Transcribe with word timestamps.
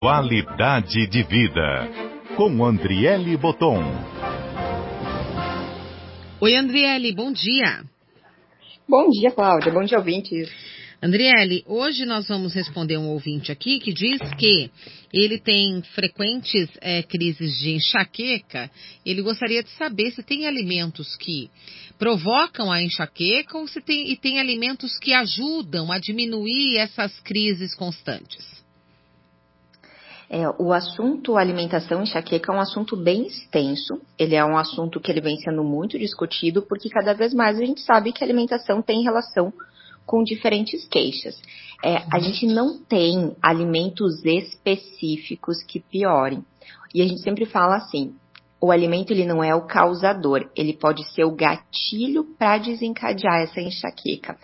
Qualidade 0.00 1.08
de 1.08 1.24
vida, 1.24 1.90
com 2.36 2.64
Andriele 2.64 3.36
Boton. 3.36 3.82
Oi, 6.40 6.54
Andriele, 6.54 7.12
bom 7.12 7.32
dia. 7.32 7.82
Bom 8.88 9.10
dia, 9.10 9.32
Cláudia. 9.32 9.72
Bom 9.72 9.82
dia, 9.82 9.98
ouvintes. 9.98 10.48
Andriele, 11.02 11.64
hoje 11.66 12.06
nós 12.06 12.28
vamos 12.28 12.54
responder 12.54 12.96
um 12.96 13.08
ouvinte 13.08 13.50
aqui 13.50 13.80
que 13.80 13.92
diz 13.92 14.20
que 14.38 14.70
ele 15.12 15.36
tem 15.36 15.82
frequentes 15.96 16.68
é, 16.80 17.02
crises 17.02 17.58
de 17.58 17.72
enxaqueca. 17.72 18.70
Ele 19.04 19.20
gostaria 19.20 19.64
de 19.64 19.70
saber 19.70 20.12
se 20.12 20.22
tem 20.22 20.46
alimentos 20.46 21.16
que 21.16 21.50
provocam 21.98 22.70
a 22.70 22.80
enxaqueca 22.80 23.58
ou 23.58 23.66
se 23.66 23.80
tem, 23.80 24.12
e 24.12 24.16
tem 24.16 24.38
alimentos 24.38 24.96
que 24.96 25.12
ajudam 25.12 25.90
a 25.90 25.98
diminuir 25.98 26.76
essas 26.76 27.18
crises 27.18 27.74
constantes. 27.74 28.58
É, 30.30 30.46
o 30.58 30.74
assunto 30.74 31.38
alimentação 31.38 32.00
e 32.00 32.02
enxaqueca 32.02 32.52
é 32.52 32.56
um 32.56 32.60
assunto 32.60 32.96
bem 32.96 33.26
extenso. 33.26 34.00
Ele 34.18 34.34
é 34.34 34.44
um 34.44 34.58
assunto 34.58 35.00
que 35.00 35.10
ele 35.10 35.22
vem 35.22 35.38
sendo 35.38 35.64
muito 35.64 35.98
discutido 35.98 36.62
porque 36.62 36.90
cada 36.90 37.14
vez 37.14 37.32
mais 37.32 37.58
a 37.58 37.64
gente 37.64 37.80
sabe 37.80 38.12
que 38.12 38.22
a 38.22 38.26
alimentação 38.26 38.82
tem 38.82 39.02
relação 39.02 39.52
com 40.04 40.22
diferentes 40.22 40.86
queixas. 40.86 41.40
É, 41.82 42.02
a 42.12 42.18
gente 42.18 42.46
não 42.46 42.78
tem 42.78 43.36
alimentos 43.40 44.22
específicos 44.24 45.62
que 45.62 45.80
piorem. 45.80 46.44
E 46.94 47.00
a 47.00 47.06
gente 47.06 47.22
sempre 47.22 47.46
fala 47.46 47.76
assim, 47.76 48.14
o 48.60 48.70
alimento 48.70 49.12
ele 49.12 49.24
não 49.24 49.42
é 49.42 49.54
o 49.54 49.66
causador, 49.66 50.50
ele 50.56 50.72
pode 50.72 51.04
ser 51.12 51.24
o 51.24 51.34
gatilho 51.34 52.24
para 52.38 52.58
desencadear 52.58 53.42
essa 53.42 53.60
enxaqueca. 53.60 54.36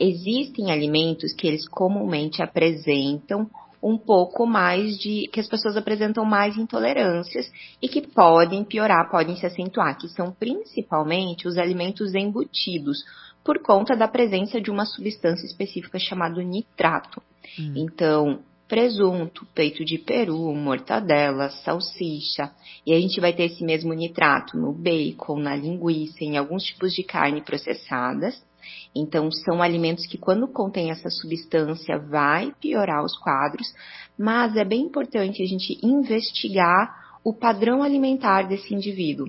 Existem 0.00 0.70
alimentos 0.70 1.34
que 1.34 1.46
eles 1.46 1.68
comumente 1.68 2.42
apresentam 2.42 3.48
um 3.82 3.96
pouco 3.96 4.46
mais 4.46 4.98
de 4.98 5.28
que 5.32 5.40
as 5.40 5.48
pessoas 5.48 5.76
apresentam 5.76 6.24
mais 6.24 6.56
intolerâncias 6.56 7.50
e 7.80 7.88
que 7.88 8.02
podem 8.02 8.64
piorar, 8.64 9.10
podem 9.10 9.36
se 9.36 9.46
acentuar, 9.46 9.96
que 9.96 10.08
são 10.08 10.32
principalmente 10.32 11.46
os 11.46 11.56
alimentos 11.56 12.14
embutidos, 12.14 13.04
por 13.44 13.62
conta 13.62 13.96
da 13.96 14.08
presença 14.08 14.60
de 14.60 14.70
uma 14.70 14.84
substância 14.84 15.46
específica 15.46 15.98
chamada 15.98 16.42
nitrato. 16.42 17.22
Hum. 17.58 17.72
Então, 17.76 18.40
presunto, 18.68 19.46
peito 19.54 19.84
de 19.84 19.96
peru, 19.96 20.54
mortadela, 20.54 21.48
salsicha, 21.48 22.50
e 22.84 22.92
a 22.92 23.00
gente 23.00 23.18
vai 23.20 23.32
ter 23.32 23.44
esse 23.44 23.64
mesmo 23.64 23.94
nitrato 23.94 24.58
no 24.58 24.72
bacon, 24.72 25.38
na 25.38 25.56
linguiça, 25.56 26.22
em 26.22 26.36
alguns 26.36 26.64
tipos 26.64 26.92
de 26.92 27.02
carne 27.02 27.40
processadas. 27.40 28.42
Então, 28.94 29.30
são 29.30 29.62
alimentos 29.62 30.06
que, 30.06 30.18
quando 30.18 30.48
contém 30.48 30.90
essa 30.90 31.10
substância, 31.10 31.98
vai 31.98 32.52
piorar 32.60 33.04
os 33.04 33.16
quadros, 33.18 33.66
mas 34.18 34.56
é 34.56 34.64
bem 34.64 34.82
importante 34.82 35.42
a 35.42 35.46
gente 35.46 35.78
investigar 35.82 37.18
o 37.22 37.32
padrão 37.32 37.82
alimentar 37.82 38.42
desse 38.42 38.74
indivíduo. 38.74 39.28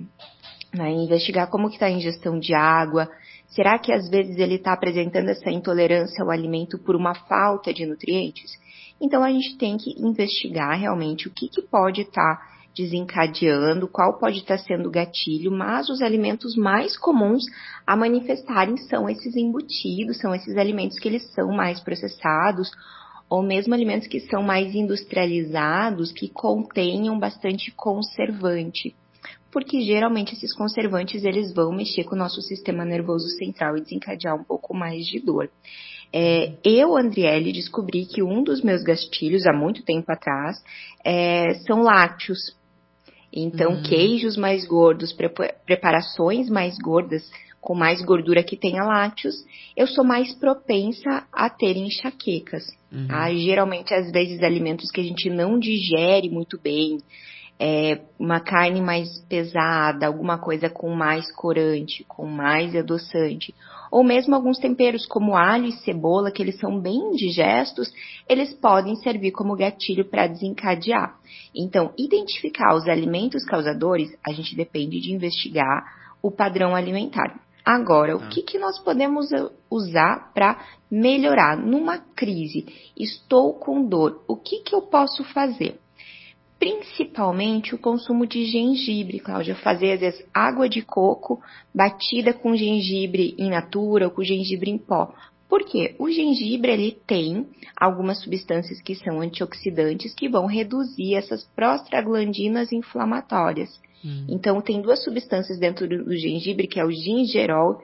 Né? 0.72 0.90
Investigar 0.92 1.50
como 1.50 1.68
que 1.68 1.74
está 1.74 1.86
a 1.86 1.90
ingestão 1.90 2.38
de 2.38 2.54
água, 2.54 3.08
será 3.48 3.78
que 3.78 3.92
às 3.92 4.08
vezes 4.08 4.38
ele 4.38 4.54
está 4.54 4.72
apresentando 4.72 5.28
essa 5.28 5.50
intolerância 5.50 6.22
ao 6.22 6.30
alimento 6.30 6.78
por 6.78 6.96
uma 6.96 7.14
falta 7.14 7.72
de 7.72 7.84
nutrientes? 7.84 8.58
Então, 9.00 9.22
a 9.22 9.30
gente 9.30 9.56
tem 9.56 9.76
que 9.76 9.90
investigar 9.98 10.78
realmente 10.78 11.26
o 11.26 11.30
que, 11.30 11.48
que 11.48 11.62
pode 11.62 12.02
estar 12.02 12.36
tá 12.36 12.59
desencadeando, 12.74 13.88
qual 13.88 14.18
pode 14.18 14.38
estar 14.38 14.58
sendo 14.58 14.88
o 14.88 14.90
gatilho, 14.90 15.50
mas 15.50 15.88
os 15.88 16.00
alimentos 16.00 16.56
mais 16.56 16.96
comuns 16.96 17.44
a 17.86 17.96
manifestarem 17.96 18.76
são 18.76 19.08
esses 19.08 19.36
embutidos, 19.36 20.18
são 20.18 20.34
esses 20.34 20.56
alimentos 20.56 20.98
que 20.98 21.08
eles 21.08 21.28
são 21.32 21.50
mais 21.52 21.80
processados, 21.80 22.70
ou 23.28 23.42
mesmo 23.42 23.72
alimentos 23.74 24.08
que 24.08 24.20
são 24.20 24.42
mais 24.42 24.74
industrializados, 24.74 26.12
que 26.12 26.28
contenham 26.28 27.18
bastante 27.18 27.70
conservante. 27.70 28.94
Porque 29.52 29.80
geralmente 29.80 30.34
esses 30.34 30.54
conservantes 30.54 31.24
eles 31.24 31.52
vão 31.52 31.72
mexer 31.72 32.04
com 32.04 32.14
o 32.14 32.18
nosso 32.18 32.40
sistema 32.40 32.84
nervoso 32.84 33.28
central 33.36 33.76
e 33.76 33.80
desencadear 33.80 34.34
um 34.34 34.44
pouco 34.44 34.74
mais 34.74 35.06
de 35.06 35.20
dor. 35.20 35.50
É, 36.12 36.54
eu, 36.64 36.96
Andriele, 36.96 37.52
descobri 37.52 38.04
que 38.04 38.22
um 38.22 38.42
dos 38.42 38.62
meus 38.62 38.82
gastilhos, 38.82 39.46
há 39.46 39.52
muito 39.52 39.84
tempo 39.84 40.10
atrás, 40.10 40.56
é, 41.04 41.54
são 41.66 41.82
lácteos. 41.82 42.38
Então, 43.32 43.72
uhum. 43.72 43.82
queijos 43.82 44.36
mais 44.36 44.66
gordos, 44.66 45.14
preparações 45.64 46.48
mais 46.48 46.76
gordas, 46.78 47.30
com 47.60 47.74
mais 47.74 48.02
gordura 48.02 48.42
que 48.42 48.56
tenha 48.56 48.82
lácteos, 48.82 49.34
eu 49.76 49.86
sou 49.86 50.04
mais 50.04 50.34
propensa 50.34 51.26
a 51.32 51.48
ter 51.50 51.76
enxaquecas. 51.76 52.64
Uhum. 52.90 53.06
Tá? 53.06 53.32
Geralmente, 53.34 53.92
às 53.94 54.10
vezes, 54.10 54.42
alimentos 54.42 54.90
que 54.90 55.00
a 55.00 55.04
gente 55.04 55.28
não 55.28 55.58
digere 55.58 56.28
muito 56.30 56.58
bem, 56.58 56.98
é, 57.62 58.00
uma 58.18 58.40
carne 58.40 58.80
mais 58.80 59.20
pesada, 59.28 60.06
alguma 60.06 60.38
coisa 60.38 60.70
com 60.70 60.94
mais 60.94 61.30
corante, 61.30 62.04
com 62.08 62.24
mais 62.24 62.74
adoçante, 62.74 63.54
ou 63.90 64.02
mesmo 64.02 64.34
alguns 64.34 64.58
temperos 64.58 65.04
como 65.04 65.36
alho 65.36 65.66
e 65.66 65.72
cebola, 65.72 66.30
que 66.30 66.42
eles 66.42 66.58
são 66.58 66.80
bem 66.80 67.10
digestos, 67.10 67.92
eles 68.26 68.54
podem 68.54 68.96
servir 68.96 69.32
como 69.32 69.54
gatilho 69.54 70.06
para 70.06 70.26
desencadear. 70.26 71.18
Então, 71.54 71.92
identificar 71.98 72.74
os 72.74 72.88
alimentos 72.88 73.44
causadores, 73.44 74.08
a 74.26 74.32
gente 74.32 74.56
depende 74.56 74.98
de 74.98 75.12
investigar 75.12 75.84
o 76.22 76.30
padrão 76.30 76.74
alimentar. 76.74 77.40
Agora, 77.62 78.16
o 78.16 78.22
ah. 78.22 78.28
que, 78.28 78.40
que 78.40 78.58
nós 78.58 78.78
podemos 78.78 79.28
usar 79.70 80.32
para 80.32 80.64
melhorar? 80.90 81.58
Numa 81.58 81.98
crise, 81.98 82.64
estou 82.96 83.52
com 83.52 83.84
dor, 83.86 84.24
o 84.26 84.34
que, 84.34 84.62
que 84.62 84.74
eu 84.74 84.80
posso 84.80 85.22
fazer? 85.24 85.78
Principalmente 86.60 87.74
o 87.74 87.78
consumo 87.78 88.26
de 88.26 88.44
gengibre, 88.44 89.18
Cláudia. 89.18 89.56
Fazer, 89.56 89.92
às 89.92 90.00
vezes, 90.00 90.26
água 90.32 90.68
de 90.68 90.82
coco 90.82 91.40
batida 91.74 92.34
com 92.34 92.54
gengibre 92.54 93.34
in 93.38 93.48
natura 93.48 94.04
ou 94.04 94.10
com 94.10 94.22
gengibre 94.22 94.70
em 94.70 94.76
pó. 94.76 95.12
Por 95.48 95.64
quê? 95.64 95.96
O 95.98 96.10
gengibre 96.10 96.70
ele 96.70 96.98
tem 97.06 97.48
algumas 97.74 98.20
substâncias 98.22 98.80
que 98.82 98.94
são 98.94 99.20
antioxidantes 99.20 100.14
que 100.14 100.28
vão 100.28 100.44
reduzir 100.44 101.14
essas 101.14 101.44
prostaglandinas 101.56 102.70
inflamatórias. 102.70 103.80
Hum. 104.04 104.26
Então, 104.28 104.60
tem 104.60 104.82
duas 104.82 105.02
substâncias 105.02 105.58
dentro 105.58 105.88
do 105.88 106.14
gengibre, 106.14 106.68
que 106.68 106.78
é 106.78 106.84
o 106.84 106.92
gingerol 106.92 107.82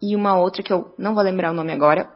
e 0.00 0.16
uma 0.16 0.38
outra 0.38 0.62
que 0.62 0.72
eu 0.72 0.92
não 0.98 1.14
vou 1.14 1.22
lembrar 1.22 1.52
o 1.52 1.54
nome 1.54 1.72
agora, 1.72 2.10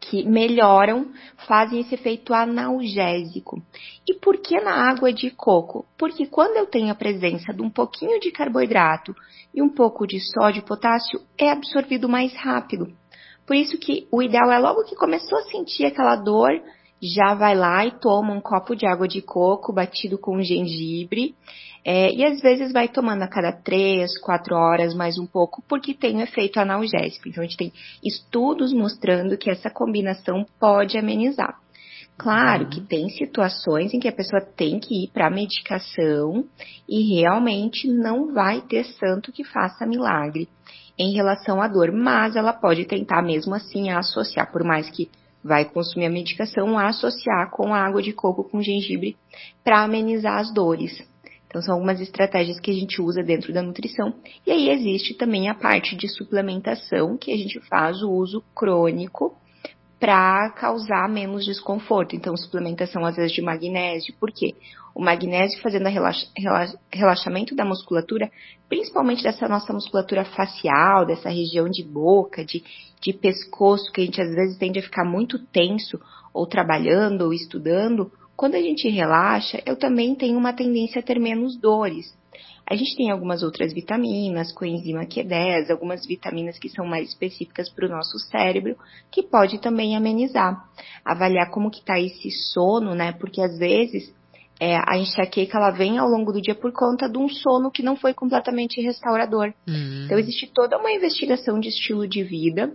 que 0.00 0.24
melhoram, 0.24 1.12
fazem 1.46 1.80
esse 1.80 1.94
efeito 1.94 2.34
analgésico. 2.34 3.62
E 4.06 4.14
por 4.14 4.38
que 4.38 4.60
na 4.60 4.90
água 4.90 5.12
de 5.12 5.30
coco? 5.30 5.86
Porque 5.96 6.26
quando 6.26 6.56
eu 6.56 6.66
tenho 6.66 6.90
a 6.90 6.94
presença 6.94 7.52
de 7.52 7.62
um 7.62 7.70
pouquinho 7.70 8.18
de 8.20 8.30
carboidrato 8.30 9.14
e 9.54 9.62
um 9.62 9.68
pouco 9.68 10.06
de 10.06 10.18
sódio 10.20 10.60
e 10.60 10.66
potássio, 10.66 11.20
é 11.38 11.50
absorvido 11.50 12.08
mais 12.08 12.34
rápido. 12.34 12.92
Por 13.46 13.56
isso 13.56 13.78
que 13.78 14.08
o 14.10 14.22
ideal 14.22 14.50
é 14.50 14.58
logo 14.58 14.84
que 14.84 14.96
começou 14.96 15.38
a 15.38 15.44
sentir 15.44 15.84
aquela 15.84 16.16
dor, 16.16 16.50
já 17.04 17.34
vai 17.34 17.54
lá 17.54 17.84
e 17.84 17.98
toma 17.98 18.32
um 18.32 18.40
copo 18.40 18.74
de 18.74 18.86
água 18.86 19.06
de 19.06 19.20
coco 19.20 19.72
batido 19.72 20.18
com 20.18 20.40
gengibre. 20.42 21.34
É, 21.84 22.10
e 22.10 22.24
às 22.24 22.40
vezes 22.40 22.72
vai 22.72 22.88
tomando 22.88 23.22
a 23.22 23.28
cada 23.28 23.52
três, 23.52 24.18
quatro 24.18 24.56
horas, 24.56 24.94
mais 24.94 25.18
um 25.18 25.26
pouco, 25.26 25.62
porque 25.68 25.92
tem 25.92 26.16
um 26.16 26.22
efeito 26.22 26.58
analgésico. 26.58 27.28
Então 27.28 27.42
a 27.42 27.46
gente 27.46 27.58
tem 27.58 27.72
estudos 28.02 28.72
mostrando 28.72 29.36
que 29.36 29.50
essa 29.50 29.68
combinação 29.68 30.46
pode 30.58 30.96
amenizar. 30.96 31.58
Claro 32.16 32.68
que 32.68 32.80
tem 32.80 33.08
situações 33.10 33.92
em 33.92 33.98
que 33.98 34.08
a 34.08 34.12
pessoa 34.12 34.40
tem 34.40 34.78
que 34.78 35.04
ir 35.04 35.10
para 35.10 35.26
a 35.26 35.30
medicação 35.30 36.44
e 36.88 37.14
realmente 37.14 37.88
não 37.88 38.32
vai 38.32 38.60
ter 38.62 38.84
santo 38.84 39.32
que 39.32 39.42
faça 39.44 39.84
milagre 39.84 40.48
em 40.96 41.12
relação 41.12 41.60
à 41.60 41.66
dor, 41.66 41.90
mas 41.92 42.36
ela 42.36 42.52
pode 42.52 42.84
tentar 42.84 43.20
mesmo 43.20 43.52
assim 43.54 43.90
associar, 43.90 44.50
por 44.52 44.62
mais 44.62 44.88
que 44.90 45.10
vai 45.44 45.66
consumir 45.66 46.06
a 46.06 46.10
medicação, 46.10 46.78
associar 46.78 47.50
com 47.50 47.74
a 47.74 47.78
água 47.78 48.00
de 48.00 48.14
coco 48.14 48.42
com 48.42 48.62
gengibre 48.62 49.16
para 49.62 49.84
amenizar 49.84 50.38
as 50.38 50.52
dores. 50.52 51.06
Então, 51.46 51.62
são 51.62 51.74
algumas 51.74 52.00
estratégias 52.00 52.58
que 52.58 52.70
a 52.70 52.74
gente 52.74 53.00
usa 53.00 53.22
dentro 53.22 53.52
da 53.52 53.62
nutrição. 53.62 54.14
E 54.44 54.50
aí 54.50 54.70
existe 54.70 55.14
também 55.14 55.48
a 55.48 55.54
parte 55.54 55.94
de 55.94 56.08
suplementação, 56.08 57.16
que 57.16 57.30
a 57.30 57.36
gente 57.36 57.60
faz 57.68 58.02
o 58.02 58.10
uso 58.10 58.42
crônico 58.54 59.36
para 59.98 60.50
causar 60.50 61.08
menos 61.08 61.44
desconforto. 61.44 62.14
Então, 62.14 62.36
suplementação 62.36 63.04
às 63.04 63.16
vezes 63.16 63.32
de 63.32 63.42
magnésio. 63.42 64.14
Por 64.18 64.30
quê? 64.32 64.54
O 64.94 65.02
magnésio 65.02 65.60
fazendo 65.60 65.86
o 65.86 65.90
relaxa, 65.90 66.26
relaxamento 66.92 67.54
da 67.54 67.64
musculatura, 67.64 68.30
principalmente 68.68 69.22
dessa 69.22 69.48
nossa 69.48 69.72
musculatura 69.72 70.24
facial, 70.24 71.04
dessa 71.04 71.28
região 71.28 71.68
de 71.68 71.82
boca, 71.82 72.44
de, 72.44 72.62
de 73.00 73.12
pescoço, 73.12 73.90
que 73.92 74.00
a 74.00 74.04
gente 74.04 74.20
às 74.20 74.32
vezes 74.34 74.58
tende 74.58 74.78
a 74.78 74.82
ficar 74.82 75.04
muito 75.04 75.38
tenso, 75.38 76.00
ou 76.32 76.46
trabalhando, 76.46 77.22
ou 77.22 77.32
estudando, 77.32 78.10
quando 78.36 78.56
a 78.56 78.60
gente 78.60 78.88
relaxa, 78.88 79.62
eu 79.64 79.76
também 79.76 80.14
tenho 80.14 80.36
uma 80.36 80.52
tendência 80.52 81.00
a 81.00 81.02
ter 81.02 81.20
menos 81.20 81.56
dores. 81.56 82.12
A 82.66 82.74
gente 82.74 82.96
tem 82.96 83.10
algumas 83.10 83.42
outras 83.42 83.72
vitaminas, 83.72 84.52
coenzima 84.52 85.04
Q10, 85.04 85.70
algumas 85.70 86.06
vitaminas 86.06 86.58
que 86.58 86.68
são 86.68 86.86
mais 86.86 87.08
específicas 87.08 87.68
para 87.70 87.86
o 87.86 87.90
nosso 87.90 88.18
cérebro, 88.18 88.76
que 89.10 89.22
pode 89.22 89.58
também 89.58 89.96
amenizar. 89.96 90.64
Avaliar 91.04 91.50
como 91.50 91.70
que 91.70 91.80
está 91.80 92.00
esse 92.00 92.30
sono, 92.30 92.94
né? 92.94 93.12
Porque 93.12 93.40
às 93.40 93.58
vezes 93.58 94.12
é, 94.60 94.76
a 94.76 94.96
enxaqueca 94.96 95.58
ela 95.58 95.70
vem 95.70 95.98
ao 95.98 96.08
longo 96.08 96.32
do 96.32 96.40
dia 96.40 96.54
por 96.54 96.72
conta 96.72 97.08
de 97.08 97.18
um 97.18 97.28
sono 97.28 97.70
que 97.70 97.82
não 97.82 97.96
foi 97.96 98.14
completamente 98.14 98.80
restaurador. 98.80 99.52
Uhum. 99.66 100.04
Então 100.04 100.18
existe 100.18 100.46
toda 100.46 100.78
uma 100.78 100.92
investigação 100.92 101.58
de 101.58 101.68
estilo 101.68 102.06
de 102.06 102.22
vida 102.22 102.72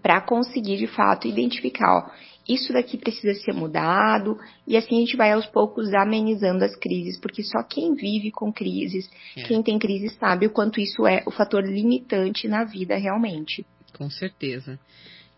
para 0.00 0.20
conseguir 0.20 0.76
de 0.76 0.86
fato 0.86 1.28
identificar, 1.28 1.98
ó, 1.98 2.10
isso 2.48 2.72
daqui 2.72 2.98
precisa 2.98 3.34
ser 3.40 3.52
mudado 3.52 4.38
e 4.66 4.76
assim 4.76 4.96
a 4.96 5.00
gente 5.00 5.16
vai 5.16 5.32
aos 5.32 5.46
poucos 5.46 5.92
amenizando 5.94 6.64
as 6.64 6.76
crises, 6.76 7.18
porque 7.18 7.42
só 7.42 7.62
quem 7.62 7.94
vive 7.94 8.30
com 8.30 8.52
crises, 8.52 9.08
É. 9.36 9.42
quem 9.44 9.62
tem 9.62 9.78
crise 9.78 10.10
sabe 10.18 10.46
o 10.46 10.50
quanto 10.50 10.80
isso 10.80 11.06
é 11.06 11.22
o 11.26 11.30
fator 11.30 11.64
limitante 11.64 12.46
na 12.46 12.64
vida 12.64 12.96
realmente. 12.96 13.64
Com 13.94 14.10
certeza. 14.10 14.78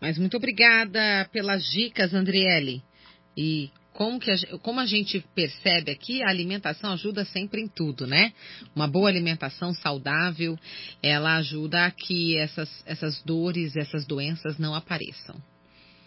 Mas 0.01 0.17
muito 0.17 0.37
obrigada 0.37 1.27
pelas 1.31 1.63
dicas, 1.63 2.13
Andriele. 2.13 2.83
E 3.35 3.69
como, 3.93 4.19
que 4.19 4.29
a, 4.29 4.35
como 4.61 4.79
a 4.79 4.85
gente 4.85 5.23
percebe 5.33 5.91
aqui, 5.91 6.21
a 6.21 6.29
alimentação 6.29 6.91
ajuda 6.91 7.25
sempre 7.25 7.61
em 7.61 7.67
tudo, 7.67 8.05
né? 8.05 8.31
Uma 8.75 8.87
boa 8.87 9.09
alimentação 9.09 9.73
saudável, 9.73 10.57
ela 11.01 11.37
ajuda 11.37 11.85
a 11.85 11.91
que 11.91 12.37
essas, 12.37 12.69
essas 12.85 13.21
dores, 13.23 13.75
essas 13.75 14.05
doenças 14.05 14.57
não 14.59 14.75
apareçam. 14.75 15.35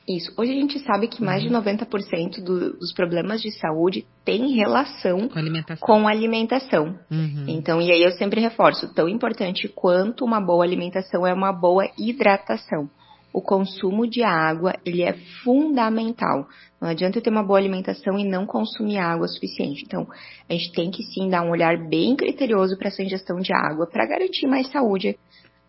Isso. 0.08 0.32
Hoje 0.36 0.50
a 0.50 0.54
gente 0.54 0.78
sabe 0.80 1.06
que 1.06 1.22
mais 1.22 1.42
de 1.42 1.48
90% 1.50 2.42
do- 2.42 2.72
dos 2.78 2.92
problemas 2.92 3.40
de 3.40 3.50
saúde 3.52 4.04
têm 4.24 4.54
relação 4.56 5.28
Com 5.28 5.38
a 5.38 5.40
alimentação. 5.40 5.86
com 5.86 6.08
alimentação. 6.08 6.98
Uhum. 7.10 7.44
Então, 7.46 7.80
e 7.80 7.92
aí 7.92 8.02
eu 8.02 8.10
sempre 8.12 8.40
reforço, 8.40 8.92
tão 8.92 9.08
importante 9.08 9.68
quanto 9.68 10.24
uma 10.24 10.40
boa 10.40 10.64
alimentação 10.64 11.26
é 11.26 11.32
uma 11.32 11.52
boa 11.52 11.88
hidratação. 11.98 12.90
O 13.32 13.40
consumo 13.40 14.08
de 14.08 14.24
água, 14.24 14.74
ele 14.84 15.02
é 15.02 15.12
fundamental. 15.44 16.48
Não 16.80 16.88
adianta 16.88 17.18
eu 17.18 17.22
ter 17.22 17.30
uma 17.30 17.44
boa 17.44 17.58
alimentação 17.60 18.18
e 18.18 18.24
não 18.24 18.44
consumir 18.44 18.98
água 18.98 19.28
suficiente. 19.28 19.84
Então, 19.86 20.08
a 20.48 20.52
gente 20.52 20.72
tem 20.72 20.90
que 20.90 21.04
sim 21.04 21.28
dar 21.28 21.42
um 21.42 21.50
olhar 21.50 21.76
bem 21.88 22.16
criterioso 22.16 22.76
para 22.76 22.88
essa 22.88 23.02
ingestão 23.02 23.38
de 23.38 23.52
água, 23.52 23.86
para 23.86 24.06
garantir 24.08 24.48
mais 24.48 24.66
saúde 24.72 25.16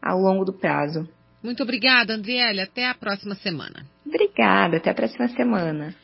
ao 0.01 0.18
longo 0.18 0.44
do 0.44 0.54
prazo. 0.54 1.07
Muito 1.44 1.62
obrigada, 1.63 2.13
Andriele. 2.13 2.62
Até 2.62 2.88
a 2.88 2.94
próxima 2.94 3.36
semana. 3.36 3.83
Obrigada, 4.12 4.78
até 4.78 4.92
a 4.92 4.96
próxima 4.96 5.30
semana. 5.30 5.96